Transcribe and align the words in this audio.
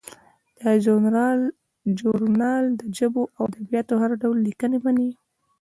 دا 0.59 0.71
ژورنال 2.09 2.63
د 2.79 2.81
ژبو 2.97 3.23
او 3.37 3.43
ادبیاتو 3.51 3.93
هر 4.03 4.11
ډول 4.21 4.37
لیکنې 4.47 4.77
مني. 4.85 5.11